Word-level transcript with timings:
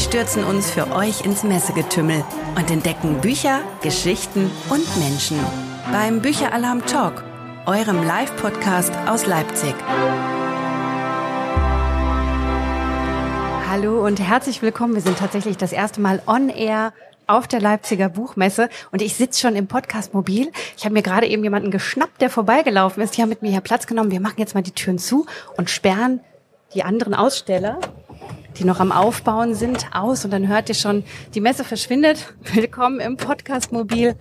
stürzen 0.00 0.44
uns 0.44 0.70
für 0.70 0.92
euch 0.92 1.24
ins 1.24 1.42
Messegetümmel 1.42 2.22
und 2.54 2.70
entdecken 2.70 3.20
Bücher, 3.20 3.60
Geschichten 3.82 4.50
und 4.68 4.84
Menschen. 4.98 5.38
Beim 5.90 6.20
Bücheralarm 6.20 6.84
Talk, 6.84 7.24
eurem 7.64 8.04
Live-Podcast 8.04 8.92
aus 9.06 9.26
Leipzig. 9.26 9.74
Hallo 13.70 14.04
und 14.04 14.20
herzlich 14.20 14.60
willkommen. 14.60 14.94
Wir 14.94 15.00
sind 15.00 15.18
tatsächlich 15.18 15.56
das 15.56 15.72
erste 15.72 16.00
Mal 16.00 16.22
on 16.26 16.50
air 16.50 16.92
auf 17.26 17.48
der 17.48 17.60
Leipziger 17.60 18.08
Buchmesse 18.08 18.68
und 18.92 19.00
ich 19.00 19.14
sitze 19.14 19.40
schon 19.40 19.56
im 19.56 19.66
Podcast 19.66 20.12
Mobil. 20.12 20.50
Ich 20.76 20.84
habe 20.84 20.92
mir 20.92 21.02
gerade 21.02 21.26
eben 21.26 21.42
jemanden 21.42 21.70
geschnappt, 21.70 22.20
der 22.20 22.30
vorbeigelaufen 22.30 23.02
ist. 23.02 23.16
Die 23.16 23.22
haben 23.22 23.30
mit 23.30 23.42
mir 23.42 23.50
hier 23.50 23.60
Platz 23.62 23.86
genommen. 23.86 24.10
Wir 24.10 24.20
machen 24.20 24.36
jetzt 24.38 24.54
mal 24.54 24.62
die 24.62 24.72
Türen 24.72 24.98
zu 24.98 25.26
und 25.56 25.70
sperren 25.70 26.20
die 26.74 26.82
anderen 26.82 27.14
Aussteller, 27.14 27.78
die 28.58 28.64
noch 28.64 28.80
am 28.80 28.92
Aufbauen 28.92 29.54
sind, 29.54 29.86
aus. 29.92 30.24
Und 30.24 30.30
dann 30.30 30.48
hört 30.48 30.68
ihr 30.68 30.74
schon, 30.74 31.04
die 31.34 31.40
Messe 31.40 31.64
verschwindet. 31.64 32.34
Willkommen 32.54 33.00
im 33.00 33.16
Podcast 33.16 33.72
Mobil 33.72 34.16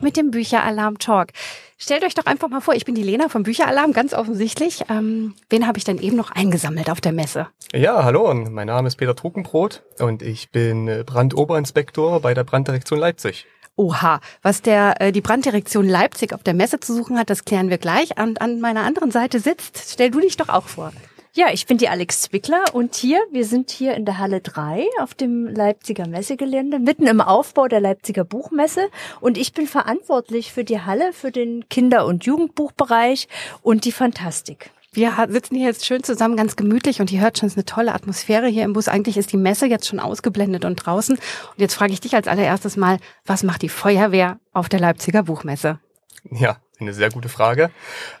mit 0.00 0.16
dem 0.16 0.30
Bücheralarm 0.30 0.98
Talk. 0.98 1.28
Stellt 1.76 2.04
euch 2.04 2.14
doch 2.14 2.26
einfach 2.26 2.48
mal 2.48 2.60
vor, 2.60 2.74
ich 2.74 2.84
bin 2.84 2.94
die 2.94 3.02
Lena 3.02 3.28
vom 3.28 3.42
Bücheralarm, 3.42 3.92
ganz 3.92 4.14
offensichtlich. 4.14 4.82
Ähm, 4.88 5.34
wen 5.50 5.66
habe 5.66 5.78
ich 5.78 5.84
denn 5.84 5.98
eben 5.98 6.16
noch 6.16 6.30
eingesammelt 6.30 6.88
auf 6.88 7.00
der 7.00 7.12
Messe? 7.12 7.48
Ja, 7.72 8.04
hallo, 8.04 8.32
mein 8.34 8.68
Name 8.68 8.86
ist 8.86 8.96
Peter 8.96 9.16
Truckenbrot 9.16 9.82
und 9.98 10.22
ich 10.22 10.50
bin 10.50 10.86
äh, 10.88 11.02
Brandoberinspektor 11.04 12.20
bei 12.20 12.34
der 12.34 12.44
Branddirektion 12.44 12.98
Leipzig. 12.98 13.46
Oha, 13.76 14.20
was 14.42 14.62
der 14.62 15.00
äh, 15.00 15.10
die 15.10 15.20
Branddirektion 15.20 15.88
Leipzig 15.88 16.32
auf 16.32 16.44
der 16.44 16.54
Messe 16.54 16.78
zu 16.78 16.94
suchen 16.94 17.18
hat, 17.18 17.28
das 17.28 17.44
klären 17.44 17.70
wir 17.70 17.78
gleich. 17.78 18.16
Und 18.18 18.40
an 18.40 18.60
meiner 18.60 18.84
anderen 18.84 19.10
Seite 19.10 19.40
sitzt, 19.40 19.82
stell 19.90 20.10
du 20.10 20.20
dich 20.20 20.36
doch 20.36 20.48
auch 20.48 20.68
vor. 20.68 20.92
Ja, 21.36 21.48
ich 21.52 21.66
bin 21.66 21.78
die 21.78 21.88
Alex 21.88 22.22
Zwickler 22.22 22.62
und 22.74 22.94
hier, 22.94 23.20
wir 23.32 23.44
sind 23.44 23.72
hier 23.72 23.94
in 23.94 24.04
der 24.04 24.18
Halle 24.18 24.40
3 24.40 24.86
auf 25.00 25.14
dem 25.14 25.48
Leipziger 25.48 26.06
Messegelände, 26.06 26.78
mitten 26.78 27.08
im 27.08 27.20
Aufbau 27.20 27.66
der 27.66 27.80
Leipziger 27.80 28.22
Buchmesse 28.22 28.86
und 29.20 29.36
ich 29.36 29.52
bin 29.52 29.66
verantwortlich 29.66 30.52
für 30.52 30.62
die 30.62 30.80
Halle, 30.80 31.12
für 31.12 31.32
den 31.32 31.68
Kinder- 31.68 32.06
und 32.06 32.24
Jugendbuchbereich 32.24 33.26
und 33.62 33.84
die 33.84 33.90
Fantastik. 33.90 34.70
Wir 34.92 35.12
sitzen 35.28 35.56
hier 35.56 35.66
jetzt 35.66 35.84
schön 35.84 36.04
zusammen, 36.04 36.36
ganz 36.36 36.54
gemütlich 36.54 37.00
und 37.00 37.10
ihr 37.10 37.20
hört 37.20 37.36
schon, 37.36 37.48
es 37.48 37.54
ist 37.54 37.58
eine 37.58 37.64
tolle 37.64 37.94
Atmosphäre 37.94 38.46
hier 38.46 38.62
im 38.62 38.72
Bus. 38.72 38.86
Eigentlich 38.86 39.16
ist 39.16 39.32
die 39.32 39.36
Messe 39.36 39.66
jetzt 39.66 39.88
schon 39.88 39.98
ausgeblendet 39.98 40.64
und 40.64 40.76
draußen. 40.76 41.16
Und 41.16 41.58
jetzt 41.60 41.74
frage 41.74 41.92
ich 41.92 42.00
dich 42.00 42.14
als 42.14 42.28
allererstes 42.28 42.76
mal, 42.76 42.98
was 43.26 43.42
macht 43.42 43.62
die 43.62 43.68
Feuerwehr 43.68 44.38
auf 44.52 44.68
der 44.68 44.78
Leipziger 44.78 45.24
Buchmesse? 45.24 45.80
Ja, 46.30 46.58
eine 46.84 46.94
sehr 46.94 47.10
gute 47.10 47.28
Frage. 47.28 47.70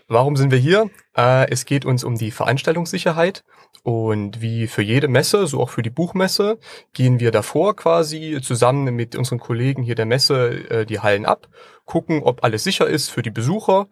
Warum 0.08 0.36
sind 0.36 0.50
wir 0.50 0.58
hier? 0.58 0.90
Äh, 1.16 1.50
es 1.50 1.64
geht 1.64 1.84
uns 1.84 2.04
um 2.04 2.16
die 2.16 2.30
Veranstaltungssicherheit 2.30 3.44
und 3.82 4.40
wie 4.40 4.66
für 4.66 4.82
jede 4.82 5.08
Messe, 5.08 5.46
so 5.46 5.60
auch 5.60 5.70
für 5.70 5.82
die 5.82 5.90
Buchmesse, 5.90 6.58
gehen 6.94 7.20
wir 7.20 7.30
davor 7.30 7.76
quasi 7.76 8.40
zusammen 8.42 8.94
mit 8.94 9.14
unseren 9.14 9.38
Kollegen 9.38 9.82
hier 9.82 9.94
der 9.94 10.06
Messe 10.06 10.70
äh, 10.70 10.86
die 10.86 11.00
Hallen 11.00 11.26
ab, 11.26 11.48
gucken, 11.84 12.22
ob 12.22 12.44
alles 12.44 12.64
sicher 12.64 12.86
ist 12.86 13.10
für 13.10 13.22
die 13.22 13.30
Besucher 13.30 13.88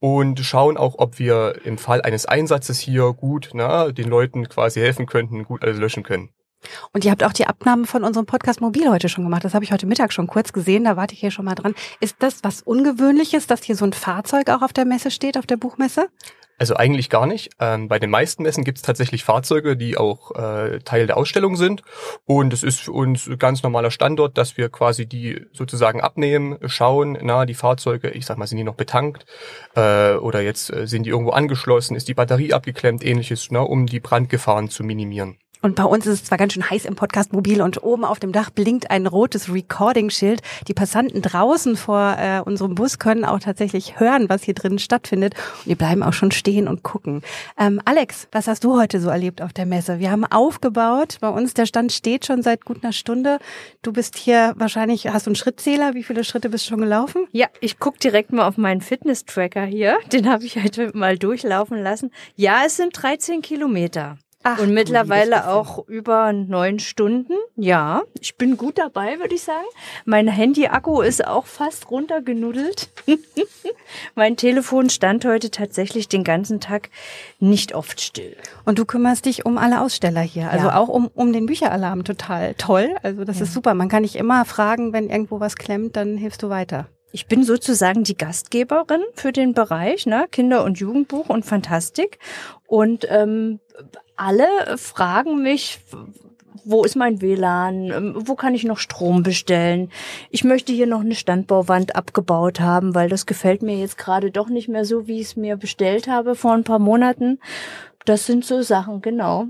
und 0.00 0.40
schauen 0.40 0.76
auch, 0.76 0.94
ob 0.98 1.18
wir 1.18 1.60
im 1.64 1.78
Fall 1.78 2.02
eines 2.02 2.26
Einsatzes 2.26 2.78
hier 2.78 3.12
gut 3.12 3.50
na, 3.52 3.92
den 3.92 4.08
Leuten 4.08 4.48
quasi 4.48 4.80
helfen 4.80 5.06
könnten, 5.06 5.44
gut 5.44 5.62
alles 5.62 5.78
löschen 5.78 6.02
können. 6.02 6.30
Und 6.92 7.04
ihr 7.04 7.10
habt 7.10 7.24
auch 7.24 7.32
die 7.32 7.46
Abnahme 7.46 7.86
von 7.86 8.04
unserem 8.04 8.26
Podcast 8.26 8.60
Mobil 8.60 8.88
heute 8.88 9.08
schon 9.08 9.24
gemacht. 9.24 9.44
Das 9.44 9.54
habe 9.54 9.64
ich 9.64 9.72
heute 9.72 9.86
Mittag 9.86 10.12
schon 10.12 10.26
kurz 10.26 10.52
gesehen. 10.52 10.84
Da 10.84 10.96
warte 10.96 11.14
ich 11.14 11.20
hier 11.20 11.30
schon 11.30 11.44
mal 11.44 11.54
dran. 11.54 11.74
Ist 12.00 12.16
das 12.20 12.42
was 12.42 12.62
Ungewöhnliches, 12.62 13.46
dass 13.46 13.62
hier 13.62 13.76
so 13.76 13.84
ein 13.84 13.92
Fahrzeug 13.92 14.50
auch 14.50 14.62
auf 14.62 14.72
der 14.72 14.84
Messe 14.84 15.10
steht, 15.10 15.38
auf 15.38 15.46
der 15.46 15.56
Buchmesse? 15.56 16.08
Also 16.56 16.76
eigentlich 16.76 17.10
gar 17.10 17.26
nicht. 17.26 17.50
Ähm, 17.58 17.88
bei 17.88 17.98
den 17.98 18.10
meisten 18.10 18.44
Messen 18.44 18.62
gibt 18.62 18.78
es 18.78 18.82
tatsächlich 18.82 19.24
Fahrzeuge, 19.24 19.76
die 19.76 19.96
auch 19.96 20.30
äh, 20.36 20.78
Teil 20.80 21.06
der 21.06 21.16
Ausstellung 21.16 21.56
sind. 21.56 21.82
Und 22.26 22.52
es 22.52 22.62
ist 22.62 22.80
für 22.80 22.92
uns 22.92 23.28
ganz 23.38 23.62
normaler 23.64 23.90
Standort, 23.90 24.38
dass 24.38 24.56
wir 24.56 24.68
quasi 24.68 25.06
die 25.06 25.46
sozusagen 25.52 26.00
abnehmen, 26.00 26.58
schauen, 26.66 27.18
na, 27.22 27.44
die 27.44 27.54
Fahrzeuge, 27.54 28.10
ich 28.10 28.24
sag 28.24 28.38
mal, 28.38 28.46
sind 28.46 28.58
die 28.58 28.64
noch 28.64 28.76
betankt 28.76 29.26
äh, 29.74 30.14
oder 30.14 30.42
jetzt 30.42 30.72
äh, 30.72 30.86
sind 30.86 31.04
die 31.04 31.10
irgendwo 31.10 31.32
angeschlossen, 31.32 31.96
ist 31.96 32.06
die 32.06 32.14
Batterie 32.14 32.52
abgeklemmt, 32.52 33.04
ähnliches, 33.04 33.48
na, 33.50 33.60
um 33.60 33.86
die 33.86 34.00
Brandgefahren 34.00 34.68
zu 34.68 34.84
minimieren. 34.84 35.38
Und 35.64 35.76
bei 35.76 35.84
uns 35.84 36.06
ist 36.06 36.12
es 36.12 36.24
zwar 36.24 36.36
ganz 36.36 36.52
schön 36.52 36.68
heiß 36.68 36.84
im 36.84 36.94
Podcast 36.94 37.32
mobil 37.32 37.62
und 37.62 37.82
oben 37.82 38.04
auf 38.04 38.20
dem 38.20 38.32
Dach 38.32 38.50
blinkt 38.50 38.90
ein 38.90 39.06
rotes 39.06 39.50
Recording-Schild. 39.50 40.42
Die 40.68 40.74
Passanten 40.74 41.22
draußen 41.22 41.78
vor 41.78 42.16
äh, 42.18 42.42
unserem 42.44 42.74
Bus 42.74 42.98
können 42.98 43.24
auch 43.24 43.38
tatsächlich 43.38 43.98
hören, 43.98 44.28
was 44.28 44.42
hier 44.42 44.52
drin 44.52 44.78
stattfindet. 44.78 45.34
Und 45.60 45.70
die 45.70 45.74
bleiben 45.74 46.02
auch 46.02 46.12
schon 46.12 46.32
stehen 46.32 46.68
und 46.68 46.82
gucken. 46.82 47.22
Ähm, 47.58 47.80
Alex, 47.86 48.28
was 48.30 48.46
hast 48.46 48.62
du 48.64 48.78
heute 48.78 49.00
so 49.00 49.08
erlebt 49.08 49.40
auf 49.40 49.54
der 49.54 49.64
Messe? 49.64 50.00
Wir 50.00 50.10
haben 50.10 50.26
aufgebaut. 50.26 51.16
Bei 51.22 51.30
uns 51.30 51.54
der 51.54 51.64
Stand 51.64 51.92
steht 51.92 52.26
schon 52.26 52.42
seit 52.42 52.66
gut 52.66 52.84
einer 52.84 52.92
Stunde. 52.92 53.38
Du 53.80 53.90
bist 53.90 54.18
hier 54.18 54.52
wahrscheinlich, 54.58 55.08
hast 55.08 55.24
du 55.24 55.30
einen 55.30 55.36
Schrittzähler? 55.36 55.94
Wie 55.94 56.02
viele 56.02 56.24
Schritte 56.24 56.50
bist 56.50 56.66
du 56.66 56.68
schon 56.72 56.80
gelaufen? 56.80 57.26
Ja, 57.32 57.46
ich 57.62 57.78
guck 57.78 57.98
direkt 58.00 58.34
mal 58.34 58.46
auf 58.46 58.58
meinen 58.58 58.82
Fitness-Tracker 58.82 59.64
hier. 59.64 59.96
Den 60.12 60.28
habe 60.28 60.44
ich 60.44 60.62
heute 60.62 60.90
mal 60.92 61.16
durchlaufen 61.16 61.82
lassen. 61.82 62.10
Ja, 62.36 62.64
es 62.66 62.76
sind 62.76 62.90
13 62.92 63.40
Kilometer. 63.40 64.18
Ach, 64.46 64.58
und 64.58 64.74
mittlerweile 64.74 65.48
auch 65.48 65.88
über 65.88 66.34
neun 66.34 66.78
Stunden. 66.78 67.32
Ja, 67.56 68.02
ich 68.20 68.36
bin 68.36 68.58
gut 68.58 68.76
dabei, 68.76 69.18
würde 69.18 69.34
ich 69.34 69.42
sagen. 69.42 69.64
Mein 70.04 70.28
Handy-Akku 70.28 71.00
ist 71.00 71.26
auch 71.26 71.46
fast 71.46 71.90
runtergenudelt. 71.90 72.90
mein 74.14 74.36
Telefon 74.36 74.90
stand 74.90 75.24
heute 75.24 75.50
tatsächlich 75.50 76.08
den 76.08 76.24
ganzen 76.24 76.60
Tag 76.60 76.90
nicht 77.40 77.74
oft 77.74 78.02
still. 78.02 78.36
Und 78.66 78.78
du 78.78 78.84
kümmerst 78.84 79.24
dich 79.24 79.46
um 79.46 79.56
alle 79.56 79.80
Aussteller 79.80 80.20
hier, 80.20 80.50
also 80.50 80.66
ja. 80.66 80.76
auch 80.76 80.88
um, 80.88 81.10
um 81.14 81.32
den 81.32 81.46
Bücheralarm 81.46 82.04
total 82.04 82.52
toll. 82.54 82.96
Also 83.02 83.24
das 83.24 83.38
ja. 83.38 83.44
ist 83.44 83.54
super. 83.54 83.72
Man 83.72 83.88
kann 83.88 84.02
dich 84.02 84.14
immer 84.14 84.44
fragen, 84.44 84.92
wenn 84.92 85.08
irgendwo 85.08 85.40
was 85.40 85.56
klemmt, 85.56 85.96
dann 85.96 86.18
hilfst 86.18 86.42
du 86.42 86.50
weiter. 86.50 86.86
Ich 87.12 87.28
bin 87.28 87.44
sozusagen 87.44 88.04
die 88.04 88.16
Gastgeberin 88.16 89.00
für 89.14 89.32
den 89.32 89.54
Bereich 89.54 90.04
ne? 90.04 90.26
Kinder- 90.30 90.64
und 90.64 90.80
Jugendbuch 90.80 91.30
und 91.30 91.46
Fantastik. 91.46 92.18
Und 92.66 93.06
ähm, 93.08 93.60
alle 94.16 94.76
fragen 94.76 95.42
mich, 95.42 95.80
wo 96.64 96.82
ist 96.84 96.96
mein 96.96 97.20
WLAN, 97.20 97.90
ähm, 97.90 98.14
wo 98.16 98.34
kann 98.34 98.54
ich 98.54 98.64
noch 98.64 98.78
Strom 98.78 99.22
bestellen. 99.22 99.90
Ich 100.30 100.44
möchte 100.44 100.72
hier 100.72 100.86
noch 100.86 101.00
eine 101.00 101.14
Standbauwand 101.14 101.94
abgebaut 101.94 102.60
haben, 102.60 102.94
weil 102.94 103.08
das 103.08 103.26
gefällt 103.26 103.62
mir 103.62 103.76
jetzt 103.76 103.98
gerade 103.98 104.30
doch 104.30 104.48
nicht 104.48 104.68
mehr 104.68 104.84
so, 104.84 105.06
wie 105.06 105.20
ich 105.20 105.28
es 105.28 105.36
mir 105.36 105.56
bestellt 105.56 106.08
habe 106.08 106.34
vor 106.34 106.52
ein 106.52 106.64
paar 106.64 106.78
Monaten. 106.78 107.38
Das 108.04 108.26
sind 108.26 108.44
so 108.44 108.62
Sachen, 108.62 109.02
genau. 109.02 109.46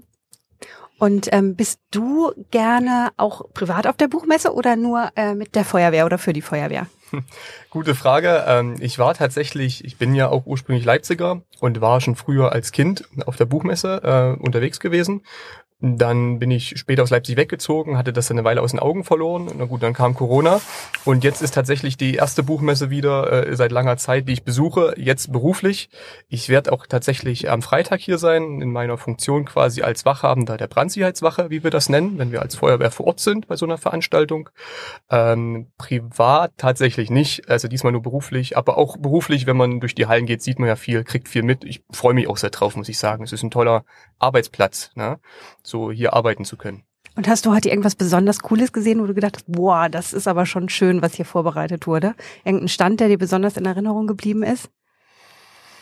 Und 0.98 1.28
ähm, 1.32 1.56
bist 1.56 1.80
du 1.90 2.32
gerne 2.50 3.10
auch 3.16 3.42
privat 3.52 3.86
auf 3.86 3.96
der 3.96 4.08
Buchmesse 4.08 4.54
oder 4.54 4.76
nur 4.76 5.10
äh, 5.16 5.34
mit 5.34 5.54
der 5.54 5.64
Feuerwehr 5.64 6.06
oder 6.06 6.18
für 6.18 6.32
die 6.32 6.42
Feuerwehr? 6.42 6.86
Gute 7.70 7.94
Frage. 7.94 8.44
Ähm, 8.46 8.76
ich 8.80 8.98
war 8.98 9.14
tatsächlich, 9.14 9.84
ich 9.84 9.96
bin 9.96 10.14
ja 10.14 10.28
auch 10.28 10.46
ursprünglich 10.46 10.84
Leipziger 10.84 11.42
und 11.60 11.80
war 11.80 12.00
schon 12.00 12.16
früher 12.16 12.52
als 12.52 12.72
Kind 12.72 13.04
auf 13.26 13.36
der 13.36 13.46
Buchmesse 13.46 14.36
äh, 14.38 14.42
unterwegs 14.42 14.80
gewesen 14.80 15.22
dann 15.84 16.38
bin 16.38 16.50
ich 16.50 16.78
später 16.78 17.02
aus 17.02 17.10
Leipzig 17.10 17.36
weggezogen, 17.36 17.98
hatte 17.98 18.14
das 18.14 18.30
eine 18.30 18.42
Weile 18.42 18.62
aus 18.62 18.70
den 18.70 18.80
Augen 18.80 19.04
verloren. 19.04 19.50
Na 19.58 19.66
gut, 19.66 19.82
dann 19.82 19.92
kam 19.92 20.14
Corona. 20.14 20.62
Und 21.04 21.24
jetzt 21.24 21.42
ist 21.42 21.52
tatsächlich 21.52 21.98
die 21.98 22.14
erste 22.14 22.42
Buchmesse 22.42 22.88
wieder 22.88 23.46
äh, 23.46 23.54
seit 23.54 23.70
langer 23.70 23.98
Zeit, 23.98 24.26
die 24.26 24.32
ich 24.32 24.44
besuche, 24.44 24.94
jetzt 24.96 25.30
beruflich. 25.30 25.90
Ich 26.28 26.48
werde 26.48 26.72
auch 26.72 26.86
tatsächlich 26.86 27.50
am 27.50 27.60
Freitag 27.60 28.00
hier 28.00 28.16
sein, 28.16 28.62
in 28.62 28.72
meiner 28.72 28.96
Funktion 28.96 29.44
quasi 29.44 29.82
als 29.82 30.06
Wachhabender 30.06 30.56
der 30.56 30.68
Brandsicherheitswache, 30.68 31.50
wie 31.50 31.62
wir 31.62 31.70
das 31.70 31.90
nennen, 31.90 32.16
wenn 32.16 32.32
wir 32.32 32.40
als 32.40 32.54
Feuerwehr 32.54 32.90
vor 32.90 33.06
Ort 33.06 33.20
sind 33.20 33.46
bei 33.46 33.56
so 33.56 33.66
einer 33.66 33.76
Veranstaltung. 33.76 34.48
Ähm, 35.10 35.70
privat 35.76 36.52
tatsächlich 36.56 37.10
nicht, 37.10 37.50
also 37.50 37.68
diesmal 37.68 37.92
nur 37.92 38.02
beruflich, 38.02 38.56
aber 38.56 38.78
auch 38.78 38.96
beruflich, 38.96 39.46
wenn 39.46 39.58
man 39.58 39.80
durch 39.80 39.94
die 39.94 40.06
Hallen 40.06 40.24
geht, 40.24 40.42
sieht 40.42 40.58
man 40.58 40.68
ja 40.68 40.76
viel, 40.76 41.04
kriegt 41.04 41.28
viel 41.28 41.42
mit. 41.42 41.62
Ich 41.64 41.84
freue 41.92 42.14
mich 42.14 42.26
auch 42.26 42.38
sehr 42.38 42.50
drauf, 42.50 42.74
muss 42.74 42.88
ich 42.88 42.98
sagen. 42.98 43.22
Es 43.22 43.32
ist 43.32 43.42
ein 43.42 43.50
toller 43.50 43.84
Arbeitsplatz. 44.18 44.90
Ne? 44.94 45.18
so 45.73 45.73
hier 45.90 46.14
arbeiten 46.14 46.44
zu 46.44 46.56
können. 46.56 46.84
Und 47.16 47.28
hast 47.28 47.46
du 47.46 47.52
heute 47.52 47.68
irgendwas 47.68 47.94
besonders 47.94 48.40
Cooles 48.40 48.72
gesehen, 48.72 49.00
wo 49.00 49.06
du 49.06 49.14
gedacht 49.14 49.36
hast, 49.36 49.46
boah, 49.46 49.88
das 49.88 50.12
ist 50.12 50.26
aber 50.26 50.46
schon 50.46 50.68
schön, 50.68 51.00
was 51.00 51.14
hier 51.14 51.24
vorbereitet 51.24 51.86
wurde? 51.86 52.14
Irgendein 52.44 52.68
Stand, 52.68 53.00
der 53.00 53.08
dir 53.08 53.18
besonders 53.18 53.56
in 53.56 53.66
Erinnerung 53.66 54.06
geblieben 54.06 54.42
ist? 54.42 54.68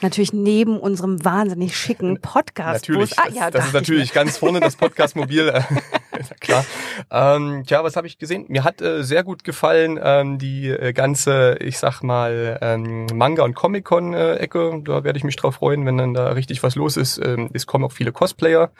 Natürlich 0.02 0.32
neben 0.32 0.78
unserem 0.78 1.24
wahnsinnig 1.24 1.76
schicken 1.76 2.20
Podcast. 2.20 2.88
Natürlich, 2.88 3.18
ah, 3.18 3.28
ja, 3.32 3.50
das, 3.50 3.60
das 3.60 3.66
ist 3.68 3.72
natürlich 3.72 4.12
ganz 4.12 4.36
vorne 4.36 4.58
das 4.58 4.74
Podcast-Mobil. 4.74 5.64
klar. 6.40 6.64
Ähm, 7.10 7.64
tja, 7.66 7.82
was 7.82 7.96
habe 7.96 8.06
ich 8.06 8.18
gesehen? 8.18 8.44
Mir 8.48 8.62
hat 8.62 8.80
äh, 8.80 9.02
sehr 9.02 9.24
gut 9.24 9.42
gefallen 9.42 9.98
ähm, 10.02 10.38
die 10.38 10.68
äh, 10.68 10.92
ganze, 10.92 11.56
ich 11.60 11.78
sag 11.78 12.02
mal, 12.02 12.58
ähm, 12.62 13.06
Manga- 13.14 13.42
und 13.42 13.54
Comic-Con-Ecke. 13.54 14.82
da 14.84 15.04
werde 15.04 15.16
ich 15.18 15.24
mich 15.24 15.36
drauf 15.36 15.56
freuen, 15.56 15.84
wenn 15.84 15.98
dann 15.98 16.14
da 16.14 16.28
richtig 16.28 16.62
was 16.62 16.76
los 16.76 16.96
ist. 16.96 17.18
Ähm, 17.18 17.50
es 17.52 17.66
kommen 17.66 17.84
auch 17.84 17.92
viele 17.92 18.12
Cosplayer. 18.12 18.70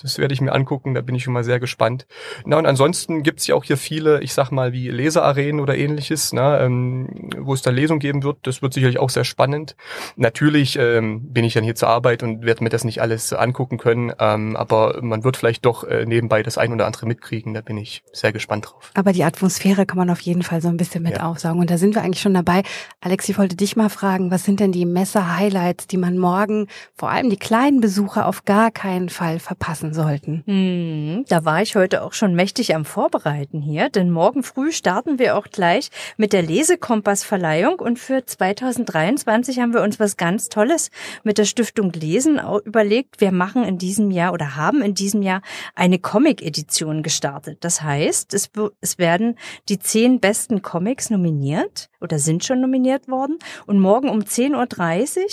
Das 0.00 0.18
werde 0.18 0.32
ich 0.32 0.40
mir 0.40 0.52
angucken, 0.52 0.94
da 0.94 1.02
bin 1.02 1.14
ich 1.14 1.24
schon 1.24 1.34
mal 1.34 1.44
sehr 1.44 1.60
gespannt. 1.60 2.06
Na 2.44 2.56
und 2.56 2.66
ansonsten 2.66 3.22
gibt's 3.22 3.46
ja 3.46 3.54
auch 3.54 3.64
hier 3.64 3.76
viele, 3.76 4.22
ich 4.22 4.32
sag 4.32 4.50
mal, 4.50 4.72
wie 4.72 4.88
Leserarenen 4.88 5.60
oder 5.60 5.76
ähnliches, 5.76 6.32
na, 6.32 6.60
ähm, 6.60 7.30
wo 7.38 7.52
es 7.52 7.62
da 7.62 7.70
Lesung 7.70 7.98
geben 7.98 8.22
wird. 8.22 8.38
Das 8.44 8.62
wird 8.62 8.72
sicherlich 8.72 8.98
auch 8.98 9.10
sehr 9.10 9.24
spannend. 9.24 9.76
Natürlich 10.16 10.78
ähm, 10.78 11.32
bin 11.32 11.44
ich 11.44 11.54
dann 11.54 11.64
hier 11.64 11.74
zur 11.74 11.88
Arbeit 11.88 12.22
und 12.22 12.44
werde 12.46 12.64
mir 12.64 12.70
das 12.70 12.84
nicht 12.84 13.02
alles 13.02 13.32
angucken 13.32 13.76
können, 13.76 14.12
ähm, 14.18 14.56
aber 14.56 15.02
man 15.02 15.24
wird 15.24 15.36
vielleicht 15.36 15.66
doch 15.66 15.84
äh, 15.84 16.06
nebenbei 16.06 16.42
das 16.42 16.56
ein 16.56 16.72
oder 16.72 16.86
oder 16.86 16.86
andere 16.86 17.06
mitkriegen. 17.06 17.54
Da 17.54 17.60
bin 17.66 17.76
ich 17.76 18.02
sehr 18.12 18.32
gespannt 18.32 18.66
drauf. 18.66 18.90
Aber 18.94 19.12
die 19.12 19.24
Atmosphäre 19.24 19.84
kann 19.84 19.98
man 19.98 20.08
auf 20.08 20.20
jeden 20.20 20.42
Fall 20.42 20.62
so 20.62 20.68
ein 20.68 20.78
bisschen 20.78 21.02
mit 21.02 21.18
ja. 21.18 21.28
aufsaugen. 21.28 21.60
Und 21.60 21.70
da 21.70 21.76
sind 21.76 21.94
wir 21.94 22.02
eigentlich 22.02 22.22
schon 22.22 22.32
dabei. 22.32 22.62
Alex, 23.00 23.28
ich 23.28 23.36
wollte 23.36 23.56
dich 23.56 23.76
mal 23.76 23.90
fragen, 23.90 24.30
was 24.30 24.44
sind 24.44 24.60
denn 24.60 24.72
die 24.72 24.86
Messe-Highlights, 24.86 25.88
die 25.88 25.98
man 25.98 26.16
morgen, 26.16 26.68
vor 26.94 27.10
allem 27.10 27.28
die 27.28 27.36
kleinen 27.36 27.80
Besucher, 27.80 28.26
auf 28.26 28.44
gar 28.44 28.70
keinen 28.70 29.10
Fall 29.10 29.40
verpassen 29.40 29.92
sollten? 29.92 30.44
Hm, 30.46 31.24
da 31.28 31.44
war 31.44 31.60
ich 31.60 31.76
heute 31.76 32.02
auch 32.02 32.14
schon 32.14 32.34
mächtig 32.34 32.74
am 32.74 32.84
Vorbereiten 32.84 33.60
hier, 33.60 33.90
denn 33.90 34.10
morgen 34.10 34.42
früh 34.42 34.72
starten 34.72 35.18
wir 35.18 35.36
auch 35.36 35.48
gleich 35.48 35.90
mit 36.16 36.32
der 36.32 36.42
Lesekompassverleihung 36.42 37.80
und 37.80 37.98
für 37.98 38.24
2023 38.24 39.58
haben 39.58 39.74
wir 39.74 39.82
uns 39.82 39.98
was 39.98 40.16
ganz 40.16 40.48
Tolles 40.48 40.90
mit 41.24 41.36
der 41.36 41.44
Stiftung 41.44 41.92
Lesen 41.92 42.40
überlegt. 42.64 43.20
Wir 43.20 43.32
machen 43.32 43.64
in 43.64 43.76
diesem 43.76 44.12
Jahr 44.12 44.32
oder 44.32 44.54
haben 44.54 44.82
in 44.82 44.94
diesem 44.94 45.22
Jahr 45.22 45.42
eine 45.74 45.98
Comic-Edition 45.98 47.02
gestartet. 47.02 47.45
Das 47.54 47.82
heißt, 47.82 48.34
es, 48.34 48.50
es 48.80 48.98
werden 48.98 49.38
die 49.68 49.78
zehn 49.78 50.20
besten 50.20 50.62
Comics 50.62 51.10
nominiert 51.10 51.88
oder 52.00 52.18
sind 52.18 52.44
schon 52.44 52.60
nominiert 52.60 53.08
worden. 53.08 53.38
Und 53.66 53.80
morgen 53.80 54.08
um 54.08 54.20
10.30 54.20 55.18
Uhr 55.18 55.28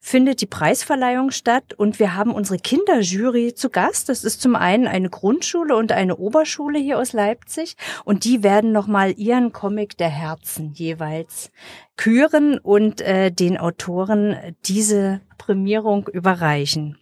findet 0.00 0.40
die 0.40 0.46
Preisverleihung 0.46 1.30
statt 1.30 1.74
und 1.74 1.98
wir 1.98 2.14
haben 2.14 2.32
unsere 2.32 2.58
Kinderjury 2.58 3.54
zu 3.54 3.70
Gast. 3.70 4.08
Das 4.08 4.24
ist 4.24 4.40
zum 4.40 4.56
einen 4.56 4.86
eine 4.86 5.10
Grundschule 5.10 5.76
und 5.76 5.92
eine 5.92 6.16
Oberschule 6.16 6.78
hier 6.78 6.98
aus 6.98 7.12
Leipzig 7.12 7.76
und 8.04 8.24
die 8.24 8.42
werden 8.42 8.72
nochmal 8.72 9.14
ihren 9.16 9.52
Comic 9.52 9.96
der 9.96 10.10
Herzen 10.10 10.72
jeweils 10.74 11.50
küren 11.96 12.58
und 12.58 13.00
äh, 13.00 13.30
den 13.30 13.56
Autoren 13.56 14.36
diese 14.64 15.20
Prämierung 15.38 16.08
überreichen. 16.08 16.98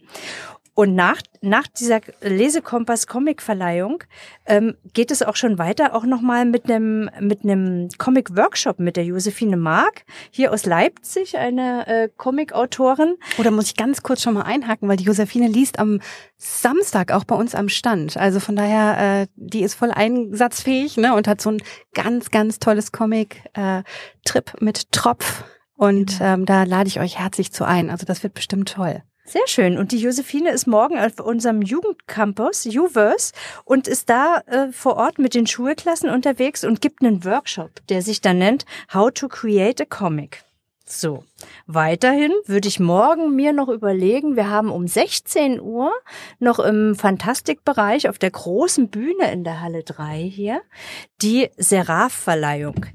Und 0.75 0.95
nach, 0.95 1.21
nach 1.41 1.67
dieser 1.67 2.01
Lesekompass-Comic-Verleihung 2.21 4.03
ähm, 4.47 4.75
geht 4.93 5.11
es 5.11 5.21
auch 5.21 5.35
schon 5.35 5.59
weiter, 5.59 5.95
auch 5.95 6.03
nochmal 6.03 6.45
mit 6.45 6.65
einem 6.65 7.11
mit 7.19 7.43
einem 7.43 7.89
Comic-Workshop 7.99 8.79
mit 8.79 8.97
der 8.97 9.05
Josephine 9.05 9.55
Mark, 9.55 10.03
hier 10.31 10.51
aus 10.51 10.65
Leipzig, 10.65 11.37
eine 11.37 11.85
äh, 11.85 12.09
Comic-Autorin. 12.17 13.17
Oder 13.37 13.51
muss 13.51 13.67
ich 13.67 13.75
ganz 13.75 14.01
kurz 14.01 14.23
schon 14.23 14.33
mal 14.33 14.43
einhaken, 14.43 14.89
weil 14.89 14.97
die 14.97 15.03
Josephine 15.03 15.47
liest 15.47 15.77
am 15.77 15.99
Samstag 16.37 17.11
auch 17.11 17.23
bei 17.23 17.35
uns 17.35 17.53
am 17.53 17.69
Stand. 17.69 18.17
Also 18.17 18.39
von 18.39 18.55
daher, 18.55 19.21
äh, 19.21 19.27
die 19.35 19.61
ist 19.61 19.75
voll 19.75 19.91
einsatzfähig 19.91 20.97
ne, 20.97 21.13
und 21.13 21.27
hat 21.27 21.39
so 21.39 21.51
ein 21.51 21.61
ganz, 21.93 22.31
ganz 22.31 22.57
tolles 22.57 22.91
Comic-Trip 22.91 24.53
äh, 24.53 24.63
mit 24.63 24.91
Tropf. 24.91 25.43
Und 25.75 26.17
genau. 26.17 26.33
ähm, 26.33 26.45
da 26.47 26.63
lade 26.63 26.87
ich 26.87 26.99
euch 26.99 27.19
herzlich 27.19 27.51
zu 27.51 27.63
ein. 27.63 27.91
Also 27.91 28.07
das 28.07 28.23
wird 28.23 28.33
bestimmt 28.33 28.69
toll. 28.69 29.03
Sehr 29.25 29.47
schön. 29.47 29.77
Und 29.77 29.93
die 29.93 29.99
Josephine 29.99 30.51
ist 30.51 30.67
morgen 30.67 30.99
auf 30.99 31.19
unserem 31.19 31.61
Jugendcampus, 31.61 32.65
Juverse, 32.65 33.31
und 33.63 33.87
ist 33.87 34.09
da 34.09 34.41
äh, 34.47 34.71
vor 34.71 34.97
Ort 34.97 35.17
mit 35.17 35.33
den 35.33 35.47
Schulklassen 35.47 36.09
unterwegs 36.09 36.65
und 36.65 36.81
gibt 36.81 37.01
einen 37.01 37.23
Workshop, 37.23 37.71
der 37.87 38.01
sich 38.01 38.19
dann 38.19 38.39
nennt 38.39 38.65
How 38.93 39.11
to 39.11 39.29
Create 39.29 39.79
a 39.81 39.85
Comic. 39.85 40.43
So, 40.85 41.23
weiterhin 41.65 42.33
würde 42.45 42.67
ich 42.67 42.81
morgen 42.81 43.33
mir 43.33 43.53
noch 43.53 43.69
überlegen, 43.69 44.35
wir 44.35 44.49
haben 44.49 44.69
um 44.69 44.85
16 44.85 45.61
Uhr 45.61 45.93
noch 46.39 46.59
im 46.59 46.95
Fantastikbereich 46.95 48.09
auf 48.09 48.19
der 48.19 48.31
großen 48.31 48.89
Bühne 48.89 49.31
in 49.31 49.45
der 49.45 49.61
Halle 49.61 49.83
3 49.83 50.19
hier 50.19 50.61
die 51.21 51.49
Seraph-Verleihung. 51.55 52.85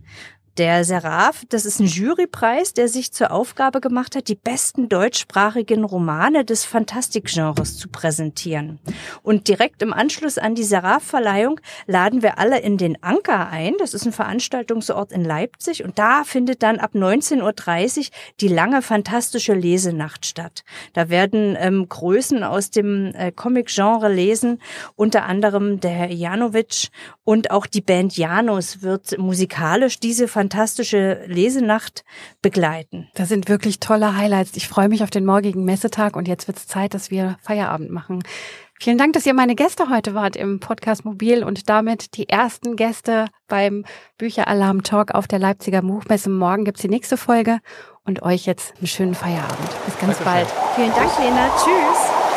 Der 0.58 0.82
Seraph, 0.82 1.44
das 1.50 1.64
ist 1.64 1.78
ein 1.78 1.87
Jurypreis, 1.87 2.75
der 2.75 2.88
sich 2.88 3.12
zur 3.12 3.31
Aufgabe 3.31 3.81
gemacht 3.81 4.16
hat, 4.16 4.26
die 4.26 4.34
besten 4.34 4.88
deutschsprachigen 4.88 5.84
Romane 5.84 6.44
des 6.44 6.64
Fantastikgenres 6.64 7.78
zu 7.78 7.88
präsentieren. 7.88 8.81
Und 9.22 9.46
direkt 9.46 9.82
im 9.82 9.93
Anschluss 9.93 10.37
an 10.37 10.56
die 10.56 10.64
Seraph-Verleihung 10.64 11.60
laden 11.87 12.22
wir 12.22 12.40
alle 12.40 12.58
in 12.58 12.76
den 12.76 13.00
Anker 13.05 13.50
ein. 13.50 13.75
Das 13.78 13.94
ist 13.94 14.05
ein 14.05 14.12
Veranstaltungsort 14.12 15.12
in 15.12 15.25
Leipzig. 15.25 15.84
Und 15.84 15.96
da 16.00 16.25
findet 16.25 16.64
dann 16.64 16.81
ab 16.81 16.90
19.30 16.93 17.99
Uhr 17.99 18.05
die 18.40 18.49
lange 18.49 18.82
fantastische 18.82 19.55
Lesenacht 19.55 20.26
statt. 20.26 20.64
Da 20.93 21.08
werden 21.08 21.56
ähm, 21.56 21.88
Größen 21.88 22.43
aus 22.43 22.72
dem 22.72 23.14
äh, 23.14 23.31
Comic-Genre 23.31 24.12
lesen, 24.12 24.60
unter 24.96 25.25
anderem 25.26 25.78
der 25.78 25.93
Herr 25.93 26.10
Janowitsch 26.10 26.88
und 27.28 27.50
auch 27.50 27.66
die 27.66 27.82
Band 27.82 28.16
Janus 28.16 28.81
wird 28.81 29.19
musikalisch 29.19 30.00
diese 30.00 30.28
fantastische 30.48 31.24
Lesenacht 31.26 32.04
begleiten. 32.40 33.08
Das 33.14 33.28
sind 33.28 33.50
wirklich 33.50 33.80
tolle 33.80 34.16
Highlights. 34.16 34.56
Ich 34.56 34.66
freue 34.66 34.88
mich 34.88 35.02
auf 35.02 35.10
den 35.10 35.26
morgigen 35.26 35.64
Messetag 35.64 36.16
und 36.16 36.26
jetzt 36.26 36.48
wird 36.48 36.56
es 36.56 36.66
Zeit, 36.66 36.94
dass 36.94 37.10
wir 37.10 37.36
Feierabend 37.42 37.90
machen. 37.90 38.22
Vielen 38.80 38.96
Dank, 38.96 39.12
dass 39.12 39.26
ihr 39.26 39.34
meine 39.34 39.56
Gäste 39.56 39.90
heute 39.90 40.14
wart 40.14 40.36
im 40.36 40.60
Podcast 40.60 41.04
Mobil 41.04 41.44
und 41.44 41.68
damit 41.68 42.16
die 42.16 42.28
ersten 42.28 42.76
Gäste 42.76 43.26
beim 43.46 43.84
Bücheralarm 44.16 44.84
Talk 44.84 45.14
auf 45.14 45.26
der 45.28 45.38
Leipziger 45.38 45.82
Buchmesse. 45.82 46.30
Morgen 46.30 46.64
gibt's 46.64 46.80
die 46.80 46.88
nächste 46.88 47.18
Folge 47.18 47.58
und 48.04 48.22
euch 48.22 48.46
jetzt 48.46 48.74
einen 48.78 48.86
schönen 48.86 49.14
Feierabend. 49.14 49.68
Bis 49.84 49.98
ganz 49.98 50.18
Dankeschön. 50.18 50.24
bald. 50.24 50.48
Vielen 50.76 50.94
Dank, 50.94 51.10
Lena. 51.18 51.50
Tschüss. 51.58 52.27